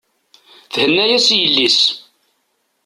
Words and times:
Thenna-yas 0.73 1.27
i 1.35 1.35
yelli-s. 1.37 1.79